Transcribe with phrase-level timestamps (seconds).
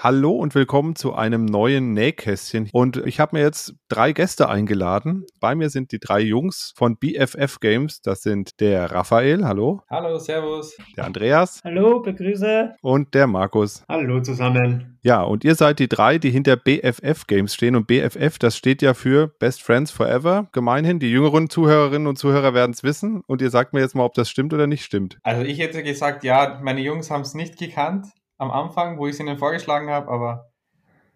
[0.00, 2.68] Hallo und willkommen zu einem neuen Nähkästchen.
[2.72, 5.26] Und ich habe mir jetzt drei Gäste eingeladen.
[5.40, 8.00] Bei mir sind die drei Jungs von BFF Games.
[8.00, 9.82] Das sind der Raphael, hallo.
[9.90, 10.76] Hallo, servus.
[10.96, 11.60] Der Andreas.
[11.64, 12.76] Hallo, begrüße.
[12.80, 13.82] Und der Markus.
[13.88, 15.00] Hallo zusammen.
[15.02, 17.74] Ja, und ihr seid die drei, die hinter BFF Games stehen.
[17.74, 20.46] Und BFF, das steht ja für Best Friends Forever.
[20.52, 23.22] Gemeinhin, die jüngeren Zuhörerinnen und Zuhörer werden es wissen.
[23.26, 25.18] Und ihr sagt mir jetzt mal, ob das stimmt oder nicht stimmt.
[25.24, 28.06] Also ich hätte gesagt, ja, meine Jungs haben es nicht gekannt
[28.38, 30.50] am Anfang, wo ich es ihnen vorgeschlagen habe, aber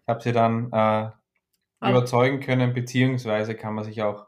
[0.03, 1.15] ich habe sie dann äh, ah.
[1.81, 4.27] überzeugen können, beziehungsweise kann man sich auch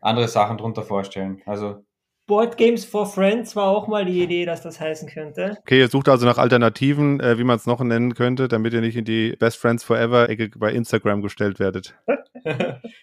[0.00, 1.42] andere Sachen darunter vorstellen.
[1.46, 1.84] Also
[2.26, 5.58] Board Games for Friends war auch mal die Idee, dass das heißen könnte.
[5.60, 8.80] Okay, ihr sucht also nach Alternativen, äh, wie man es noch nennen könnte, damit ihr
[8.80, 11.96] nicht in die Best Friends Forever Ecke bei Instagram gestellt werdet.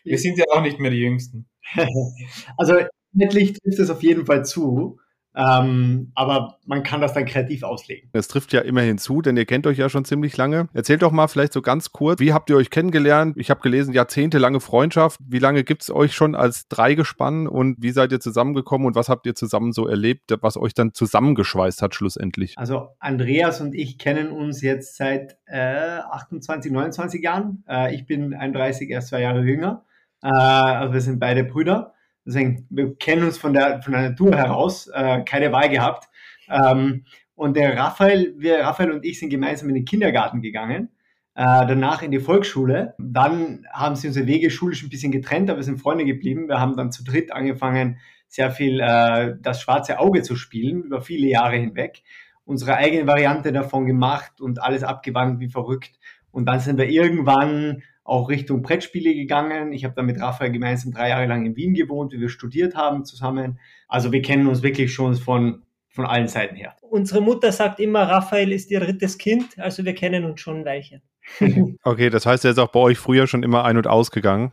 [0.03, 1.47] Wir sind ja auch nicht mehr die Jüngsten.
[2.57, 2.79] also
[3.13, 4.99] letztlich trifft es auf jeden Fall zu.
[5.35, 8.09] Ähm, aber man kann das dann kreativ auslegen.
[8.13, 10.67] Es trifft ja immer hinzu, denn ihr kennt euch ja schon ziemlich lange.
[10.73, 13.35] Erzählt doch mal vielleicht so ganz kurz, wie habt ihr euch kennengelernt?
[13.37, 15.19] Ich habe gelesen, jahrzehntelange Freundschaft.
[15.25, 19.09] Wie lange gibt es euch schon als Dreigespann und wie seid ihr zusammengekommen und was
[19.09, 22.57] habt ihr zusammen so erlebt, was euch dann zusammengeschweißt hat schlussendlich?
[22.57, 27.63] Also Andreas und ich kennen uns jetzt seit äh, 28, 29 Jahren.
[27.67, 29.83] Äh, ich bin 31, erst zwei Jahre jünger.
[30.21, 31.93] Äh, also wir sind beide Brüder.
[32.25, 36.09] Deswegen, wir kennen uns von der, von der Natur heraus, äh, keine Wahl gehabt.
[36.49, 40.89] Ähm, und der Raphael, wir, Raphael und ich sind gemeinsam in den Kindergarten gegangen,
[41.35, 42.95] äh, danach in die Volksschule.
[42.99, 46.47] Dann haben sie unsere Wege schulisch ein bisschen getrennt, aber wir sind Freunde geblieben.
[46.47, 51.01] Wir haben dann zu dritt angefangen, sehr viel äh, das schwarze Auge zu spielen, über
[51.01, 52.03] viele Jahre hinweg.
[52.45, 55.99] Unsere eigene Variante davon gemacht und alles abgewandt wie verrückt.
[56.31, 59.71] Und dann sind wir irgendwann auch Richtung Brettspiele gegangen.
[59.71, 62.75] Ich habe dann mit Raphael gemeinsam drei Jahre lang in Wien gewohnt, wie wir studiert
[62.75, 63.59] haben zusammen.
[63.87, 66.75] Also wir kennen uns wirklich schon von, von allen Seiten her.
[66.81, 70.65] Unsere Mutter sagt immer, Raphael ist ihr drittes Kind, also wir kennen uns schon ein
[70.65, 71.01] Weilchen.
[71.83, 74.51] okay, das heißt, er ist auch bei euch früher schon immer ein- und ausgegangen.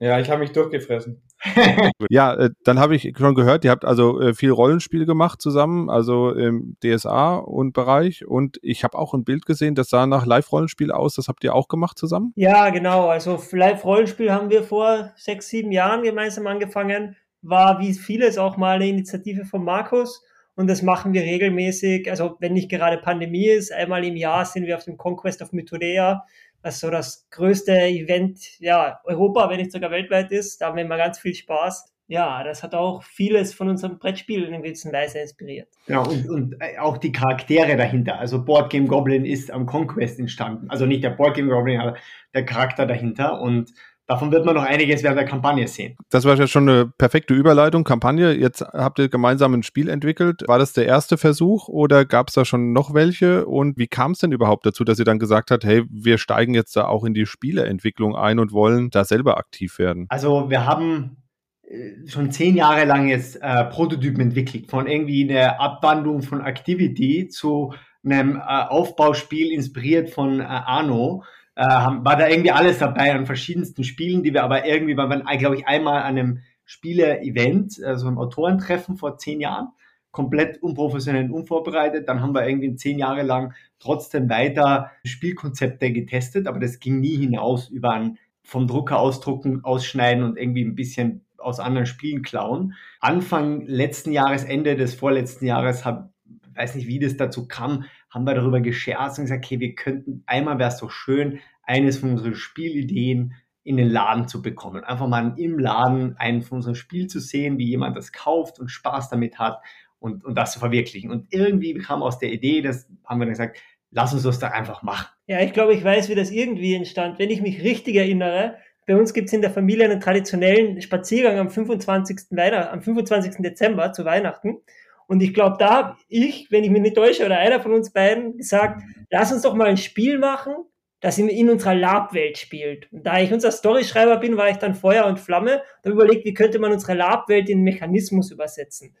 [0.00, 1.22] Ja, ich habe mich durchgefressen.
[2.08, 5.90] ja, äh, dann habe ich schon gehört, ihr habt also äh, viel Rollenspiel gemacht zusammen,
[5.90, 8.26] also im DSA und Bereich.
[8.26, 11.14] Und ich habe auch ein Bild gesehen, das sah nach Live-Rollenspiel aus.
[11.14, 12.32] Das habt ihr auch gemacht zusammen?
[12.36, 13.08] Ja, genau.
[13.08, 17.16] Also Live-Rollenspiel haben wir vor sechs, sieben Jahren gemeinsam angefangen.
[17.42, 20.24] War wie vieles auch mal eine Initiative von Markus.
[20.54, 22.10] Und das machen wir regelmäßig.
[22.10, 25.52] Also wenn nicht gerade Pandemie ist, einmal im Jahr sind wir auf dem Conquest of
[25.52, 26.24] Mythodea
[26.62, 30.60] was so das größte Event, ja, Europa, wenn nicht sogar weltweit ist.
[30.60, 31.92] Da haben wir immer ganz viel Spaß.
[32.10, 35.68] Ja, das hat auch vieles von unserem Brettspiel in gewisser Weise inspiriert.
[35.88, 38.18] Ja, und, und äh, auch die Charaktere dahinter.
[38.18, 40.70] Also Board Game Goblin ist am Conquest entstanden.
[40.70, 41.98] Also nicht der Board Game Goblin, aber
[42.32, 43.42] der Charakter dahinter.
[43.42, 43.74] Und
[44.08, 45.94] Davon wird man noch einiges während der Kampagne sehen.
[46.08, 47.84] Das war ja schon eine perfekte Überleitung.
[47.84, 50.44] Kampagne, jetzt habt ihr gemeinsam ein Spiel entwickelt.
[50.48, 53.44] War das der erste Versuch oder gab es da schon noch welche?
[53.44, 56.54] Und wie kam es denn überhaupt dazu, dass ihr dann gesagt habt, hey, wir steigen
[56.54, 60.06] jetzt da auch in die Spieleentwicklung ein und wollen da selber aktiv werden?
[60.08, 61.18] Also wir haben
[61.64, 67.28] äh, schon zehn Jahre lang jetzt äh, Prototypen entwickelt, von irgendwie einer Abwandlung von Activity
[67.28, 71.24] zu einem äh, Aufbauspiel inspiriert von äh, Arno
[71.58, 75.56] äh, war da irgendwie alles dabei an verschiedensten Spielen, die wir aber irgendwie, wir, glaube
[75.56, 79.70] ich, einmal an einem Spiele-Event, also einem Autorentreffen vor zehn Jahren,
[80.12, 82.08] komplett unprofessionell und unvorbereitet.
[82.08, 87.16] Dann haben wir irgendwie zehn Jahre lang trotzdem weiter Spielkonzepte getestet, aber das ging nie
[87.16, 92.74] hinaus über ein vom Drucker ausdrucken, ausschneiden und irgendwie ein bisschen aus anderen Spielen klauen.
[93.00, 96.12] Anfang letzten Jahres, Ende des vorletzten Jahres, hab,
[96.54, 100.22] weiß nicht, wie das dazu kam, haben wir darüber gescherzt und gesagt, okay, wir könnten,
[100.26, 104.82] einmal wäre es doch schön, eines von unseren Spielideen in den Laden zu bekommen.
[104.82, 108.70] Einfach mal im Laden einen von unserem Spiel zu sehen, wie jemand das kauft und
[108.70, 109.60] Spaß damit hat
[109.98, 111.10] und, und das zu verwirklichen.
[111.10, 113.58] Und irgendwie kam aus der Idee, das haben wir dann gesagt,
[113.90, 115.08] lass uns das da einfach machen.
[115.26, 117.18] Ja, ich glaube, ich weiß, wie das irgendwie entstand.
[117.18, 121.38] Wenn ich mich richtig erinnere, bei uns gibt es in der Familie einen traditionellen Spaziergang
[121.38, 122.30] am 25.
[122.30, 123.42] Weihnacht, am 25.
[123.42, 124.62] Dezember zu Weihnachten.
[125.08, 127.90] Und ich glaube, da habe ich, wenn ich mich nicht täusche, oder einer von uns
[127.90, 130.54] beiden gesagt, lass uns doch mal ein Spiel machen,
[131.00, 132.92] das in, unserer Lab-Welt spielt.
[132.92, 136.34] Und da ich unser Storyschreiber bin, war ich dann Feuer und Flamme und überlegt, wie
[136.34, 138.94] könnte man unsere Lab-Welt in Mechanismus übersetzen.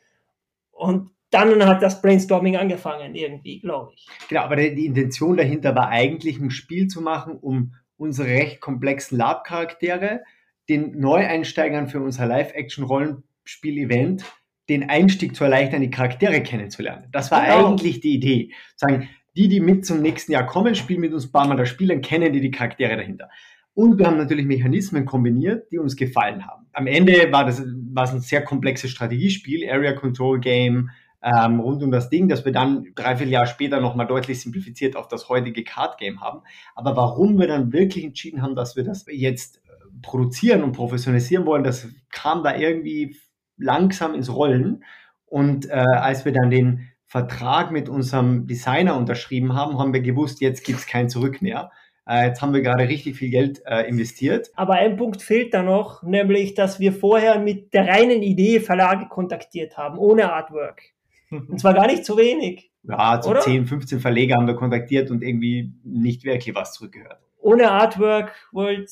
[0.70, 4.08] Und dann hat das Brainstorming angefangen, irgendwie, glaube ich.
[4.28, 8.62] Genau, aber die, die Intention dahinter war eigentlich, ein Spiel zu machen, um unsere recht
[8.62, 10.22] komplexen Lab-Charaktere
[10.70, 14.24] den Neueinsteigern für unser Live-Action-Rollenspiel-Event
[14.68, 17.08] den Einstieg zu erleichtern, die Charaktere kennenzulernen.
[17.12, 17.68] Das war genau.
[17.68, 18.52] eigentlich die Idee.
[18.76, 21.68] Sagen, die, die mit zum nächsten Jahr kommen, spielen mit uns ein paar Mal das
[21.68, 23.28] Spiel, dann kennen die die Charaktere dahinter.
[23.74, 26.66] Und wir haben natürlich Mechanismen kombiniert, die uns gefallen haben.
[26.72, 30.90] Am Ende war das war es ein sehr komplexes Strategiespiel, Area Control Game,
[31.22, 34.96] ähm, rund um das Ding, dass wir dann drei, vier Jahre später nochmal deutlich simplifiziert
[34.96, 36.40] auf das heutige Card Game haben.
[36.74, 39.70] Aber warum wir dann wirklich entschieden haben, dass wir das jetzt äh,
[40.02, 43.16] produzieren und professionalisieren wollen, das kam da irgendwie
[43.58, 44.84] langsam ins Rollen.
[45.26, 50.40] Und äh, als wir dann den Vertrag mit unserem Designer unterschrieben haben, haben wir gewusst,
[50.40, 51.70] jetzt gibt es kein Zurück mehr.
[52.06, 54.50] Äh, jetzt haben wir gerade richtig viel Geld äh, investiert.
[54.54, 59.06] Aber ein Punkt fehlt da noch, nämlich, dass wir vorher mit der reinen Idee Verlage
[59.08, 60.82] kontaktiert haben, ohne Artwork.
[61.30, 62.70] Und zwar gar nicht zu wenig.
[62.82, 63.40] Ja, so oder?
[63.40, 67.18] 10, 15 Verleger haben wir kontaktiert und irgendwie nicht wirklich was zurückgehört.
[67.38, 68.86] Ohne Artwork wollte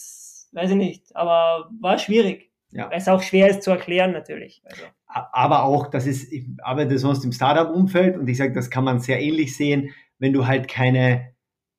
[0.52, 2.50] weiß ich nicht, aber war schwierig.
[2.70, 2.90] Ja.
[2.90, 4.62] Weil es auch schwer ist zu erklären natürlich.
[4.64, 4.82] Also.
[5.06, 9.00] Aber auch, das ist, ich arbeite sonst im Startup-Umfeld und ich sage, das kann man
[9.00, 11.32] sehr ähnlich sehen, wenn du halt keine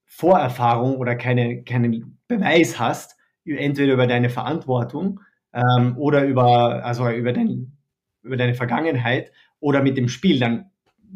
[0.06, 5.20] Vorerfahrung oder keine, keinen Beweis hast, entweder über deine Verantwortung
[5.54, 7.78] ähm, oder über, also über, dein,
[8.24, 10.72] über deine Vergangenheit oder mit dem Spiel, dann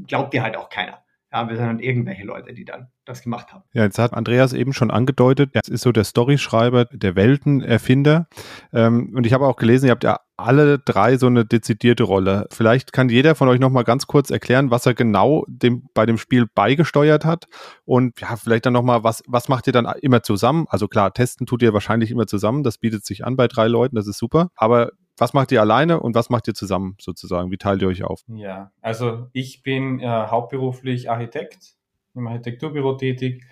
[0.07, 1.03] glaubt dir halt auch keiner.
[1.33, 3.63] Ja, wir sind dann irgendwelche Leute, die dann das gemacht haben.
[3.73, 8.27] Ja, jetzt hat Andreas eben schon angedeutet, er ist so der Storyschreiber, der Weltenerfinder.
[8.73, 12.47] Ähm, und ich habe auch gelesen, ihr habt ja alle drei so eine dezidierte Rolle.
[12.51, 16.05] Vielleicht kann jeder von euch noch mal ganz kurz erklären, was er genau dem, bei
[16.05, 17.45] dem Spiel beigesteuert hat
[17.85, 20.65] und ja, vielleicht dann noch mal, was, was macht ihr dann immer zusammen?
[20.69, 23.95] Also klar, testen tut ihr wahrscheinlich immer zusammen, das bietet sich an bei drei Leuten,
[23.95, 24.49] das ist super.
[24.55, 27.51] Aber was macht ihr alleine und was macht ihr zusammen sozusagen?
[27.51, 28.23] Wie teilt ihr euch auf?
[28.27, 31.75] Ja, also ich bin äh, hauptberuflich Architekt,
[32.15, 33.43] im Architekturbüro tätig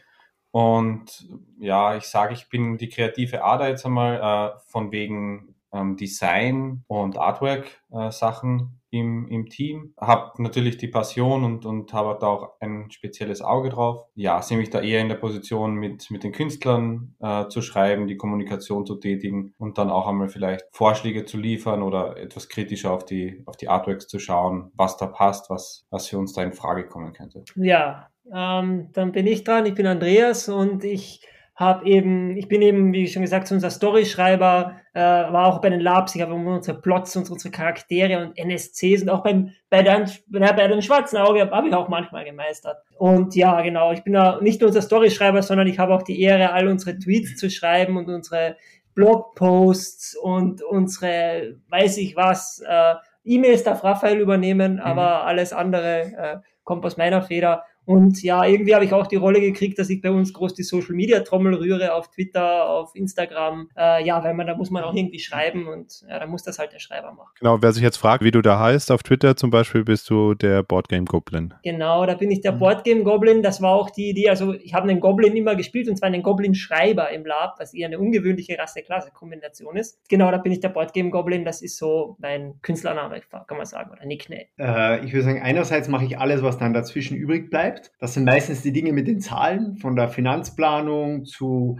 [0.49, 1.29] und
[1.59, 6.83] ja, ich sage, ich bin die kreative Ader jetzt einmal äh, von wegen ähm, Design
[6.87, 9.93] und Artwork-Sachen äh, im, im Team.
[9.99, 14.05] Habe natürlich die Passion und, und habe da auch ein spezielles Auge drauf.
[14.15, 18.07] Ja, sehe mich da eher in der Position, mit, mit den Künstlern äh, zu schreiben,
[18.07, 22.91] die Kommunikation zu tätigen und dann auch einmal vielleicht Vorschläge zu liefern oder etwas kritischer
[22.91, 26.41] auf die, auf die Artworks zu schauen, was da passt, was, was für uns da
[26.43, 27.43] in Frage kommen könnte.
[27.55, 29.65] Ja, ähm, dann bin ich dran.
[29.65, 31.21] Ich bin Andreas und ich
[31.59, 35.81] habe eben, ich bin eben, wie schon gesagt, unser Storyschreiber, äh, war auch bei den
[35.81, 40.07] Labs, ich habe unsere Plots und unsere Charaktere und NSCs und auch beim, bei, der,
[40.29, 42.77] bei dem schwarzen Auge habe hab ich auch manchmal gemeistert.
[42.97, 46.21] Und ja, genau, ich bin da nicht nur unser Storyschreiber, sondern ich habe auch die
[46.21, 48.55] Ehre, all unsere Tweets zu schreiben und unsere
[48.95, 52.95] Blogposts und unsere, weiß ich was, äh,
[53.25, 54.79] E-Mails darf Raphael übernehmen, mhm.
[54.79, 57.65] aber alles andere äh, kommt aus meiner Feder.
[57.89, 60.61] Und ja, irgendwie habe ich auch die Rolle gekriegt, dass ich bei uns groß die
[60.61, 63.67] Social Media Trommel rühre auf Twitter, auf Instagram.
[63.75, 66.59] Äh, ja, weil man da muss man auch irgendwie schreiben und ja, da muss das
[66.59, 67.31] halt der Schreiber machen.
[67.39, 70.35] Genau, wer sich jetzt fragt, wie du da heißt, auf Twitter zum Beispiel bist du
[70.35, 71.55] der Boardgame Goblin.
[71.63, 72.59] Genau, da bin ich der mhm.
[72.59, 73.41] Boardgame Goblin.
[73.41, 74.29] Das war auch die Idee.
[74.29, 77.73] Also ich habe einen Goblin immer gespielt und zwar einen Goblin Schreiber im Lab, was
[77.73, 79.97] eher eine ungewöhnliche Rasse-Klasse-Kombination ist.
[80.09, 81.43] Genau, da bin ich der Boardgame Goblin.
[81.43, 84.45] Das ist so mein Künstlername, kann man sagen, oder Nickname.
[84.59, 87.91] Äh, ich würde sagen, einerseits mache ich alles, was dann dazwischen übrig bleibt bleibt.
[87.99, 91.79] Das sind meistens die Dinge mit den Zahlen, von der Finanzplanung zu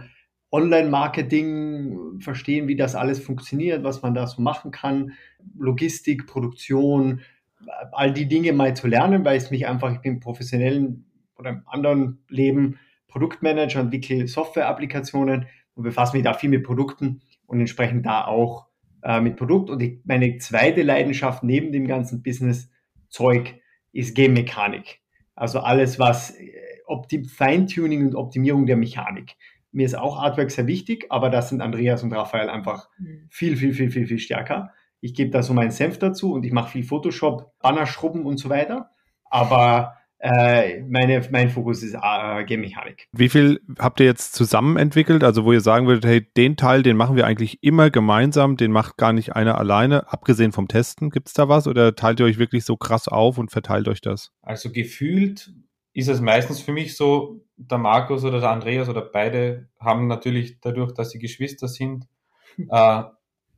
[0.52, 5.12] Online-Marketing, verstehen, wie das alles funktioniert, was man da so machen kann,
[5.56, 7.20] Logistik, Produktion,
[7.92, 11.04] all die Dinge mal zu lernen, weil es mich einfach, ich bin professionellen
[11.38, 17.60] oder im anderen Leben Produktmanager, entwickle Software-Applikationen und befasse mich da viel mit Produkten und
[17.60, 18.66] entsprechend da auch
[19.02, 19.70] äh, mit Produkt.
[19.70, 23.60] Und ich, meine zweite Leidenschaft neben dem ganzen Business-Zeug
[23.92, 25.00] ist Game-Mechanik.
[25.40, 29.36] Also alles, was äh, Feintuning und Optimierung der Mechanik.
[29.72, 33.26] Mir ist auch Artwork sehr wichtig, aber da sind Andreas und Raphael einfach mhm.
[33.30, 34.72] viel, viel, viel, viel, viel stärker.
[35.00, 38.36] Ich gebe da so meinen Senf dazu und ich mache viel Photoshop, Banner schrubben und
[38.36, 38.90] so weiter.
[39.24, 43.08] Aber äh, meine, mein Fokus ist äh, Game Mechanik.
[43.12, 45.24] Wie viel habt ihr jetzt zusammen entwickelt?
[45.24, 48.70] Also wo ihr sagen würdet, hey, den Teil, den machen wir eigentlich immer gemeinsam, den
[48.70, 51.08] macht gar nicht einer alleine, abgesehen vom Testen.
[51.10, 54.02] Gibt es da was oder teilt ihr euch wirklich so krass auf und verteilt euch
[54.02, 54.30] das?
[54.42, 55.52] Also gefühlt
[55.94, 60.60] ist es meistens für mich so, der Markus oder der Andreas oder beide haben natürlich
[60.60, 62.06] dadurch, dass sie Geschwister sind,
[62.58, 63.02] äh,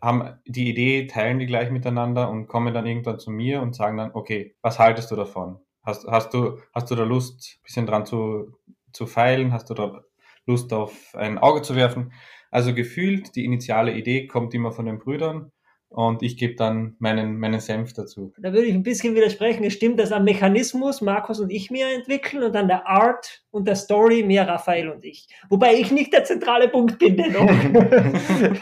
[0.00, 3.96] haben die Idee, teilen die gleich miteinander und kommen dann irgendwann zu mir und sagen
[3.96, 5.58] dann, okay, was haltest du davon?
[5.82, 8.56] Hast, hast, du, hast du da Lust, ein bisschen dran zu,
[8.92, 9.52] zu feilen?
[9.52, 10.02] Hast du da
[10.46, 12.12] Lust auf ein Auge zu werfen?
[12.50, 15.50] Also gefühlt, die initiale Idee kommt immer von den Brüdern
[15.92, 18.32] und ich gebe dann meinen, meinen Senf dazu.
[18.38, 19.62] Da würde ich ein bisschen widersprechen.
[19.64, 23.68] Es stimmt, dass am Mechanismus Markus und ich mehr entwickeln und an der Art und
[23.68, 25.28] der Story mehr Raphael und ich.
[25.50, 27.50] Wobei ich nicht der zentrale Punkt bin, dennoch.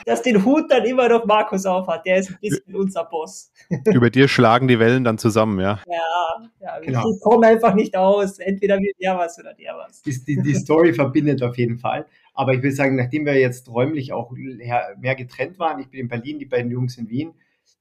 [0.06, 2.04] dass den Hut dann immer noch Markus aufhat.
[2.04, 3.52] Der ist ein bisschen unser Boss.
[3.87, 5.78] Über dir schlagen die Wellen dann zusammen, ja?
[5.87, 7.04] Ja, ja genau.
[7.20, 8.40] kommen einfach nicht aus.
[8.40, 10.02] Entweder wir der was oder der was.
[10.02, 12.06] Die, die, die Story verbindet auf jeden Fall.
[12.40, 16.09] Aber ich will sagen, nachdem wir jetzt räumlich auch mehr getrennt waren, ich bin in
[16.09, 17.35] Berlin, die beiden Jungs in Wien,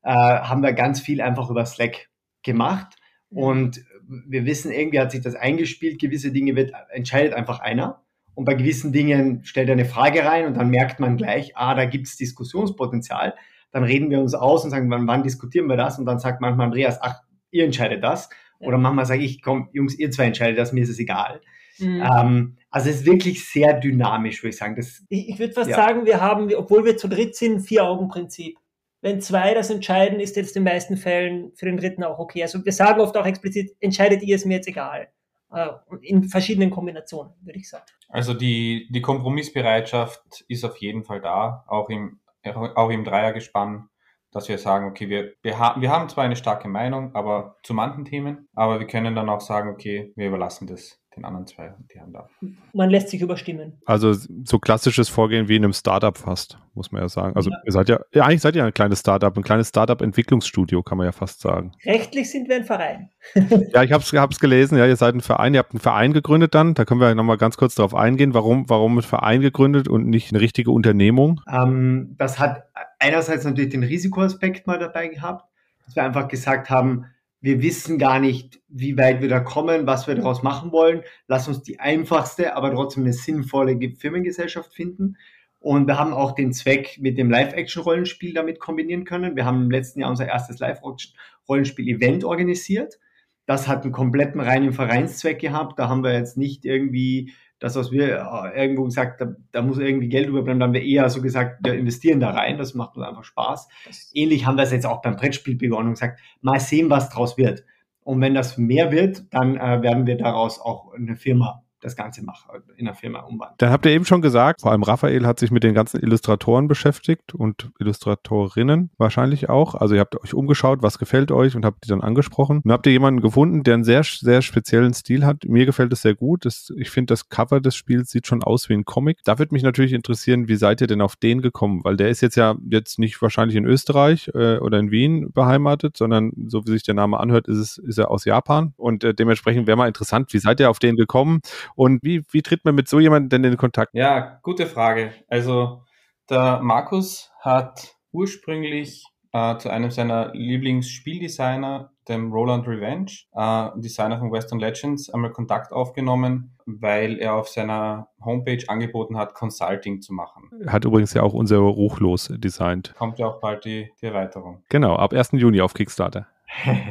[0.04, 2.10] äh, haben wir ganz viel einfach über Slack
[2.44, 2.98] gemacht
[3.30, 8.04] Und wir wissen, irgendwie hat sich das eingespielt, gewisse Dinge wird, entscheidet einfach einer.
[8.36, 11.74] Und bei gewissen Dingen stellt er eine Frage rein und dann merkt man gleich, ah,
[11.74, 13.36] da gibt es Diskussionspotenzial.
[13.72, 15.98] Dann reden wir uns aus und sagen, wann, wann diskutieren wir das?
[16.00, 18.30] Und dann sagt manchmal Andreas, ach, ihr entscheidet das.
[18.60, 21.40] Oder manchmal sage ich, komm, Jungs, ihr zwei entscheidet das, mir ist es egal.
[21.80, 22.02] Mhm.
[22.02, 24.76] Ähm, also es ist wirklich sehr dynamisch, würde ich sagen.
[24.76, 25.76] Das, ich, ich würde fast ja.
[25.76, 28.58] sagen, wir haben, obwohl wir zu dritt sind, Vier-Augen-Prinzip.
[29.02, 32.44] Wenn zwei das entscheiden, ist jetzt in den meisten Fällen für den dritten auch okay.
[32.44, 35.08] Also wir sagen oft auch explizit, entscheidet ihr, ist mir jetzt egal.
[35.52, 35.70] Äh,
[36.02, 37.86] in verschiedenen Kombinationen, würde ich sagen.
[38.10, 43.90] Also die, die Kompromissbereitschaft ist auf jeden Fall da, auch im, auch im Dreiergespann
[44.32, 47.74] dass wir sagen, okay, wir, wir, haben wir haben zwar eine starke Meinung, aber zu
[47.74, 51.74] manchen Themen, aber wir können dann auch sagen, okay, wir überlassen das den anderen zwei,
[51.94, 52.30] die haben da.
[52.74, 53.74] Man lässt sich überstimmen.
[53.86, 57.36] Also so klassisches Vorgehen wie in einem Startup fast, muss man ja sagen.
[57.36, 57.58] Also ja.
[57.66, 61.06] ihr seid ja, ja, eigentlich seid ihr ein kleines Startup, ein kleines Startup-Entwicklungsstudio, kann man
[61.06, 61.74] ja fast sagen.
[61.86, 63.10] Rechtlich sind wir ein Verein.
[63.74, 66.56] ja, ich habe es gelesen, ja, ihr seid ein Verein, ihr habt einen Verein gegründet
[66.56, 70.08] dann, da können wir nochmal ganz kurz darauf eingehen, warum, warum ein Verein gegründet und
[70.08, 71.42] nicht eine richtige Unternehmung?
[71.52, 72.64] Ähm, das hat
[73.00, 75.46] einerseits natürlich den Risikoaspekt mal dabei gehabt,
[75.86, 77.06] dass wir einfach gesagt haben,
[77.42, 81.04] wir wissen gar nicht, wie weit wir da kommen, was wir daraus machen wollen.
[81.28, 85.16] Lass uns die einfachste, aber trotzdem eine sinnvolle Firmengesellschaft finden.
[85.60, 89.36] Und wir haben auch den Zweck mit dem Live-Action-Rollenspiel damit kombinieren können.
[89.36, 93.00] Wir haben im letzten Jahr unser erstes Live-Rollenspiel-Event organisiert.
[93.46, 95.80] Das hat einen kompletten reinen Vereinszweck gehabt.
[95.80, 98.18] Da haben wir jetzt nicht irgendwie das, was wir
[98.54, 101.60] äh, irgendwo gesagt haben, da muss irgendwie Geld überbleiben, dann haben wir eher so gesagt,
[101.64, 103.68] wir investieren da rein, das macht uns einfach Spaß.
[104.14, 107.38] Ähnlich haben wir es jetzt auch beim Brettspiel begonnen und gesagt, mal sehen, was draus
[107.38, 107.64] wird.
[108.02, 112.24] Und wenn das mehr wird, dann äh, werden wir daraus auch eine Firma das Ganze
[112.24, 113.56] mache, in der Firma umwandeln.
[113.58, 116.68] Dann habt ihr eben schon gesagt, vor allem Raphael hat sich mit den ganzen Illustratoren
[116.68, 119.76] beschäftigt und Illustratorinnen wahrscheinlich auch.
[119.76, 122.62] Also ihr habt euch umgeschaut, was gefällt euch und habt die dann angesprochen.
[122.64, 125.46] Und habt ihr jemanden gefunden, der einen sehr, sehr speziellen Stil hat.
[125.46, 126.46] Mir gefällt es sehr gut.
[126.46, 129.20] Das, ich finde, das Cover des Spiels sieht schon aus wie ein Comic.
[129.24, 131.82] Da würde mich natürlich interessieren, wie seid ihr denn auf den gekommen?
[131.84, 135.98] Weil der ist jetzt ja jetzt nicht wahrscheinlich in Österreich äh, oder in Wien beheimatet,
[135.98, 138.74] sondern so wie sich der Name anhört, ist es, ist er aus Japan.
[138.78, 141.40] Und äh, dementsprechend wäre mal interessant, wie seid ihr auf den gekommen?
[141.80, 143.94] Und wie, wie tritt man mit so jemandem denn in Kontakt?
[143.94, 145.14] Ja, gute Frage.
[145.30, 145.84] Also
[146.30, 154.30] der Markus hat ursprünglich äh, zu einem seiner Lieblingsspieldesigner, dem Roland Revenge, äh, Designer von
[154.30, 160.50] Western Legends, einmal Kontakt aufgenommen, weil er auf seiner Homepage angeboten hat, Consulting zu machen.
[160.68, 162.94] Hat übrigens ja auch unser Ruchlos designt.
[162.98, 164.64] Kommt ja auch bald die, die Erweiterung.
[164.68, 165.30] Genau, ab 1.
[165.32, 166.28] Juni auf Kickstarter.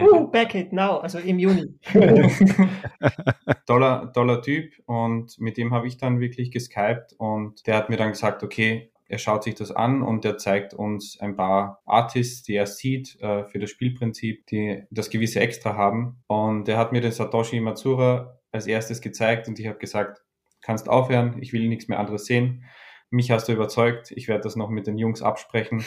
[0.01, 1.79] Uh, back it now, also im Juni.
[3.67, 7.97] toller, toller Typ und mit dem habe ich dann wirklich geskypt und der hat mir
[7.97, 12.43] dann gesagt, okay, er schaut sich das an und er zeigt uns ein paar Artists,
[12.43, 16.23] die er sieht äh, für das Spielprinzip, die das gewisse Extra haben.
[16.27, 20.23] Und er hat mir den Satoshi Matsura als erstes gezeigt und ich habe gesagt,
[20.61, 22.65] kannst aufhören, ich will nichts mehr anderes sehen.
[23.11, 25.85] Mich hast du überzeugt, ich werde das noch mit den Jungs absprechen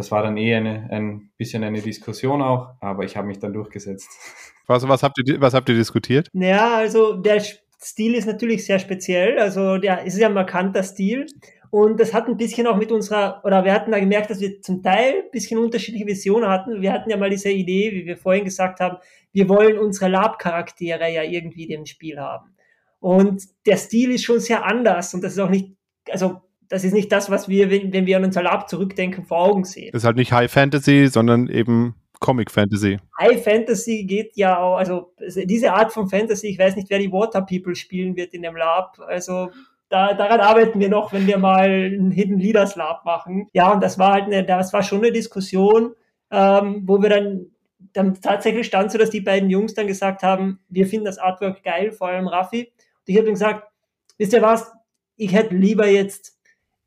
[0.00, 3.52] das war dann eh eine, ein bisschen eine Diskussion auch, aber ich habe mich dann
[3.52, 4.08] durchgesetzt.
[4.66, 6.28] Was, was, habt ihr, was habt ihr diskutiert?
[6.32, 7.42] Ja, also der
[7.82, 9.36] Stil ist natürlich sehr speziell.
[9.40, 11.26] Also der ist ja ein markanter Stil.
[11.70, 14.62] Und das hat ein bisschen auch mit unserer, oder wir hatten da gemerkt, dass wir
[14.62, 16.82] zum Teil ein bisschen unterschiedliche Visionen hatten.
[16.82, 18.98] Wir hatten ja mal diese Idee, wie wir vorhin gesagt haben,
[19.32, 22.54] wir wollen unsere Lab-Charaktere ja irgendwie dem Spiel haben.
[23.00, 25.72] Und der Stil ist schon sehr anders und das ist auch nicht,
[26.10, 29.64] also das ist nicht das, was wir, wenn, wir an unser Lab zurückdenken, vor Augen
[29.64, 29.90] sehen.
[29.92, 32.98] Das ist halt nicht High Fantasy, sondern eben Comic Fantasy.
[33.18, 37.10] High Fantasy geht ja auch, also diese Art von Fantasy, ich weiß nicht, wer die
[37.10, 39.00] Water People spielen wird in dem Lab.
[39.04, 39.50] Also
[39.88, 43.48] da, daran arbeiten wir noch, wenn wir mal ein Hidden Leaders Lab machen.
[43.52, 45.94] Ja, und das war halt eine, das war schon eine Diskussion,
[46.30, 47.46] ähm, wo wir dann,
[47.92, 51.64] dann tatsächlich stand so, dass die beiden Jungs dann gesagt haben, wir finden das Artwork
[51.64, 52.70] geil, vor allem Raffi.
[52.70, 53.66] Und ich habe dann gesagt,
[54.18, 54.70] wisst ihr was,
[55.16, 56.39] ich hätte lieber jetzt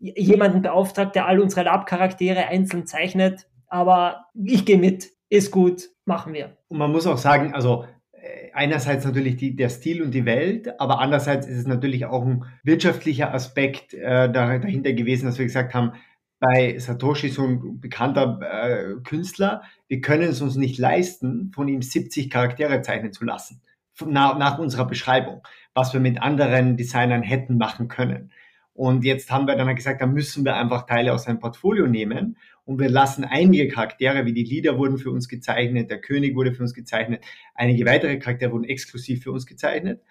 [0.03, 3.47] jemanden beauftragt, der all unsere Lab-Charaktere einzeln zeichnet.
[3.67, 6.57] Aber ich gehe mit, ist gut, machen wir.
[6.67, 10.79] Und man muss auch sagen, also äh, einerseits natürlich die, der Stil und die Welt,
[10.79, 15.73] aber andererseits ist es natürlich auch ein wirtschaftlicher Aspekt äh, dahinter gewesen, dass wir gesagt
[15.73, 15.93] haben,
[16.39, 21.81] bei Satoshi so ein bekannter äh, Künstler, wir können es uns nicht leisten, von ihm
[21.81, 23.61] 70 Charaktere zeichnen zu lassen,
[24.05, 25.41] nach, nach unserer Beschreibung,
[25.73, 28.33] was wir mit anderen Designern hätten machen können.
[28.73, 32.37] Und jetzt haben wir dann gesagt, da müssen wir einfach Teile aus seinem Portfolio nehmen
[32.65, 36.53] und wir lassen einige Charaktere, wie die Lieder wurden für uns gezeichnet, der König wurde
[36.53, 40.01] für uns gezeichnet, einige weitere Charaktere wurden exklusiv für uns gezeichnet.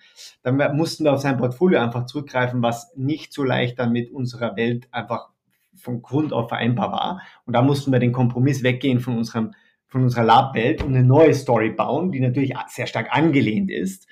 [0.42, 4.54] Dann mussten wir auf sein Portfolio einfach zurückgreifen, was nicht so leicht dann mit unserer
[4.56, 5.30] Welt einfach
[5.74, 7.22] von Grund auf vereinbar war.
[7.46, 9.52] Und da mussten wir den Kompromiss weggehen von unserem
[9.88, 14.06] von unserer Lab-Welt und eine neue Story bauen, die natürlich sehr stark angelehnt ist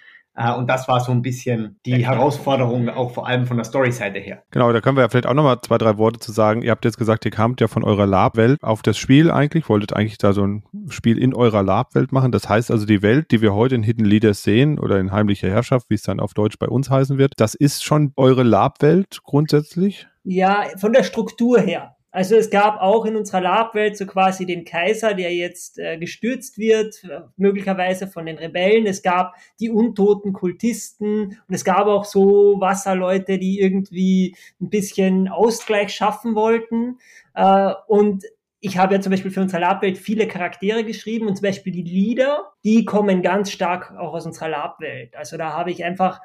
[0.56, 4.42] und das war so ein bisschen die Herausforderung, auch vor allem von der Story-Seite her.
[4.50, 6.62] Genau, da können wir ja vielleicht auch nochmal zwei, drei Worte zu sagen.
[6.62, 9.92] Ihr habt jetzt gesagt, ihr kamt ja von eurer Lab-Welt auf das Spiel eigentlich, wolltet
[9.92, 12.32] eigentlich da so ein Spiel in eurer Lab-Welt machen.
[12.32, 15.50] Das heißt also, die Welt, die wir heute in Hidden Leaders sehen oder in Heimlicher
[15.50, 19.20] Herrschaft, wie es dann auf Deutsch bei uns heißen wird, das ist schon eure Lab-Welt
[19.24, 20.06] grundsätzlich?
[20.22, 21.96] Ja, von der Struktur her.
[22.12, 26.58] Also es gab auch in unserer Lab-Welt so quasi den Kaiser, der jetzt äh, gestürzt
[26.58, 28.86] wird, äh, möglicherweise von den Rebellen.
[28.86, 35.28] Es gab die untoten Kultisten und es gab auch so Wasserleute, die irgendwie ein bisschen
[35.28, 36.98] Ausgleich schaffen wollten.
[37.34, 38.24] Äh, und
[38.60, 41.82] ich habe ja zum Beispiel für unsere Lab-Welt viele Charaktere geschrieben und zum Beispiel die
[41.82, 45.16] Lieder, die kommen ganz stark auch aus unserer Lab-Welt.
[45.16, 46.20] Also da habe ich einfach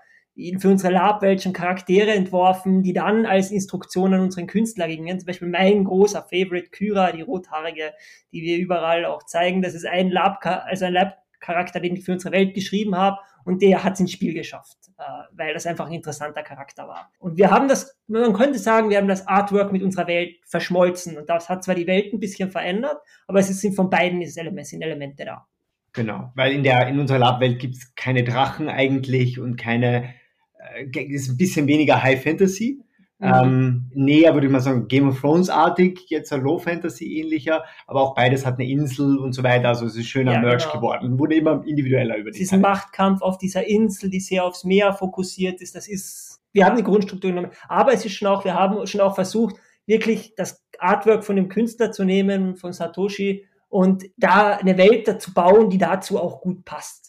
[0.60, 5.20] für unsere Labwelt schon Charaktere entworfen, die dann als Instruktion an unseren Künstler gingen.
[5.20, 7.94] Zum Beispiel mein großer Favorite Kyra, die rothaarige,
[8.34, 9.62] die wir überall auch zeigen.
[9.62, 13.62] Das ist ein Lab, also ein Lab-Charakter, den ich für unsere Welt geschrieben habe und
[13.62, 17.12] der hat es ins Spiel geschafft, äh, weil das einfach ein interessanter Charakter war.
[17.20, 21.18] Und wir haben das, man könnte sagen, wir haben das Artwork mit unserer Welt verschmolzen
[21.18, 24.82] und das hat zwar die Welt ein bisschen verändert, aber es sind von beiden sind
[24.82, 25.48] Elemente da.
[25.94, 30.14] Genau, weil in der in unserer Lab-Welt gibt es keine Drachen eigentlich und keine
[30.76, 32.82] ist ein bisschen weniger High Fantasy.
[33.20, 33.34] Mhm.
[33.34, 38.02] Ähm, näher würde ich mal sagen, Game of Thrones-artig, jetzt ein Low Fantasy ähnlicher, aber
[38.02, 40.76] auch beides hat eine Insel und so weiter, also es ist schöner ja, Merch genau.
[40.76, 44.92] geworden, wurde immer individueller über die Diesen Machtkampf auf dieser Insel, die sehr aufs Meer
[44.92, 48.54] fokussiert ist, das ist, wir haben die Grundstruktur genommen, aber es ist schon auch, wir
[48.54, 49.56] haben schon auch versucht,
[49.86, 55.34] wirklich das Artwork von dem Künstler zu nehmen, von Satoshi, und da eine Welt dazu
[55.34, 57.05] bauen, die dazu auch gut passt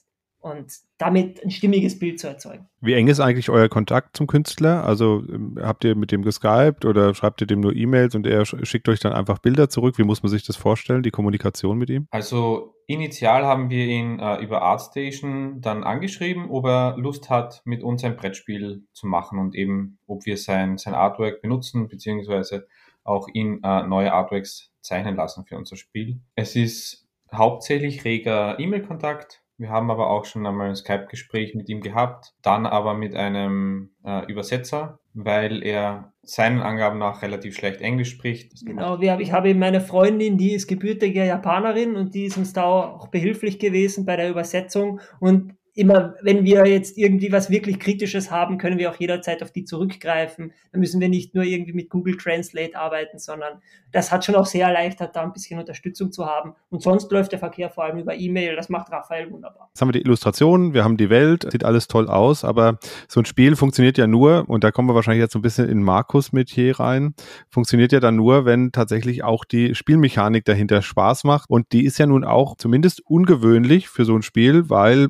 [0.46, 2.68] und damit ein stimmiges Bild zu erzeugen.
[2.80, 4.84] Wie eng ist eigentlich euer Kontakt zum Künstler?
[4.84, 8.46] Also ähm, habt ihr mit dem geskypt oder schreibt ihr dem nur E-Mails und er
[8.46, 9.98] schickt euch dann einfach Bilder zurück?
[9.98, 12.06] Wie muss man sich das vorstellen, die Kommunikation mit ihm?
[12.10, 17.82] Also initial haben wir ihn äh, über Artstation dann angeschrieben, ob er Lust hat, mit
[17.82, 22.66] uns ein Brettspiel zu machen und eben, ob wir sein, sein Artwork benutzen, beziehungsweise
[23.02, 26.20] auch ihn äh, neue Artworks zeichnen lassen für unser Spiel.
[26.36, 31.80] Es ist hauptsächlich reger E-Mail-Kontakt wir haben aber auch schon einmal ein Skype-Gespräch mit ihm
[31.80, 38.10] gehabt, dann aber mit einem äh, Übersetzer, weil er seinen Angaben nach relativ schlecht Englisch
[38.10, 38.52] spricht.
[38.66, 42.64] Genau, ich habe eben meine Freundin, die ist gebürtige Japanerin und die ist uns da
[42.64, 48.30] auch behilflich gewesen bei der Übersetzung und immer, wenn wir jetzt irgendwie was wirklich Kritisches
[48.30, 50.52] haben, können wir auch jederzeit auf die zurückgreifen.
[50.72, 53.60] Da müssen wir nicht nur irgendwie mit Google Translate arbeiten, sondern
[53.92, 56.54] das hat schon auch sehr erleichtert, da ein bisschen Unterstützung zu haben.
[56.70, 58.56] Und sonst läuft der Verkehr vor allem über E-Mail.
[58.56, 59.68] Das macht Raphael wunderbar.
[59.72, 63.20] Jetzt haben wir die Illustrationen, wir haben die Welt, sieht alles toll aus, aber so
[63.20, 65.82] ein Spiel funktioniert ja nur, und da kommen wir wahrscheinlich jetzt so ein bisschen in
[65.82, 67.14] Markus mit hier rein,
[67.50, 71.50] funktioniert ja dann nur, wenn tatsächlich auch die Spielmechanik dahinter Spaß macht.
[71.50, 75.08] Und die ist ja nun auch zumindest ungewöhnlich für so ein Spiel, weil